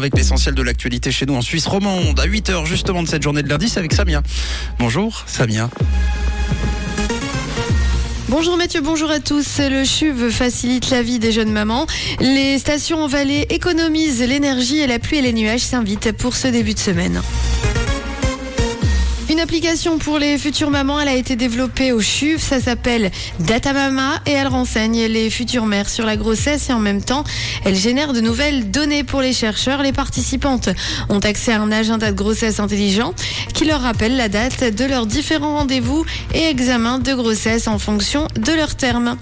[0.00, 3.42] Avec l'essentiel de l'actualité chez nous en Suisse romande, à 8h justement de cette journée
[3.42, 4.22] de lundi, c'est avec Samia.
[4.78, 5.68] Bonjour Samia.
[8.28, 9.58] Bonjour Mathieu, bonjour à tous.
[9.58, 11.88] Le CHUV facilite la vie des jeunes mamans.
[12.20, 16.46] Les stations en vallée économisent l'énergie et la pluie et les nuages s'invitent pour ce
[16.46, 17.20] début de semaine.
[19.30, 23.74] Une application pour les futures mamans, elle a été développée au CHUV, ça s'appelle Data
[23.74, 27.24] Mama et elle renseigne les futures mères sur la grossesse et en même temps,
[27.66, 29.82] elle génère de nouvelles données pour les chercheurs.
[29.82, 30.70] Les participantes
[31.10, 33.12] ont accès à un agenda de grossesse intelligent
[33.52, 38.28] qui leur rappelle la date de leurs différents rendez-vous et examens de grossesse en fonction
[38.34, 39.16] de leurs termes.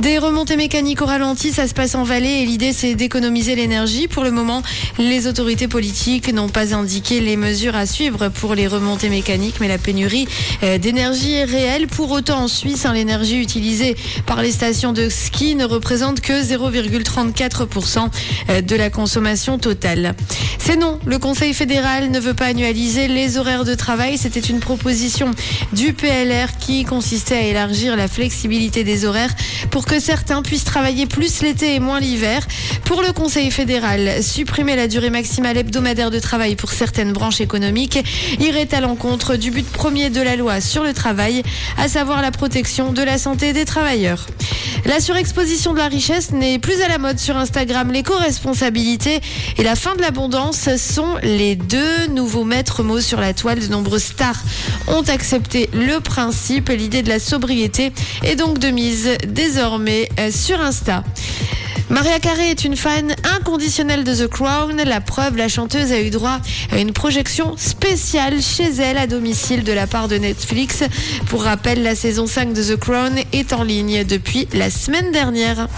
[0.00, 4.08] Des remontées mécaniques au ralenti, ça se passe en vallée et l'idée c'est d'économiser l'énergie.
[4.08, 4.62] Pour le moment,
[4.98, 9.68] les autorités politiques n'ont pas indiqué les mesures à suivre pour les remontées mécaniques, mais
[9.68, 10.28] la pénurie
[10.62, 11.86] euh, d'énergie est réelle.
[11.86, 16.32] Pour autant, en Suisse, hein, l'énergie utilisée par les stations de ski ne représente que
[16.32, 18.10] 0,34%
[18.50, 20.14] euh, de la consommation totale.
[20.58, 24.18] C'est non, le Conseil fédéral ne veut pas annualiser les horaires de travail.
[24.18, 25.30] C'était une proposition
[25.72, 29.34] du PLR qui consistait à élargir la flexibilité des horaires
[29.70, 32.44] pour que que certains puissent travailler plus l'été et moins l'hiver.
[32.84, 38.00] Pour le Conseil fédéral, supprimer la durée maximale hebdomadaire de travail pour certaines branches économiques
[38.40, 41.42] irait à l'encontre du but premier de la loi sur le travail,
[41.78, 44.26] à savoir la protection de la santé des travailleurs.
[44.84, 47.90] La surexposition de la richesse n'est plus à la mode sur Instagram.
[47.90, 49.20] L'éco-responsabilité
[49.56, 53.60] et la fin de l'abondance sont les deux nouveaux maîtres mots sur la toile.
[53.60, 54.42] De nombreuses stars
[54.88, 56.68] ont accepté le principe.
[56.68, 61.02] L'idée de la sobriété est donc de mise désormais euh, sur Insta.
[61.90, 64.76] Maria Carey est une fan inconditionnelle de The Crown.
[64.84, 66.38] La preuve, la chanteuse a eu droit
[66.72, 70.82] à une projection spéciale chez elle à domicile de la part de Netflix.
[71.26, 75.68] Pour rappel, la saison 5 de The Crown est en ligne depuis la semaine dernière.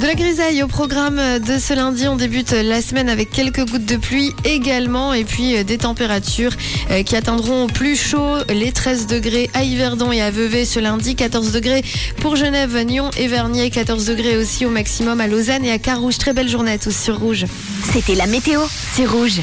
[0.00, 3.84] De la grisaille au programme de ce lundi, on débute la semaine avec quelques gouttes
[3.84, 6.50] de pluie également et puis euh, des températures
[6.90, 11.14] euh, qui atteindront plus chaud les 13 degrés à Yverdon et à Vevey ce lundi,
[11.14, 11.84] 14 degrés
[12.20, 16.18] pour Genève, Nyon et Vernier, 14 degrés aussi au maximum à Lausanne et à Carouge.
[16.18, 17.44] Très belle journée à tous sur Rouge.
[17.92, 18.60] C'était la météo,
[18.94, 19.40] c'est Rouge.